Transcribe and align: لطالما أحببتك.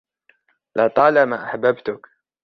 لطالما 0.75 1.43
أحببتك. 1.43 1.99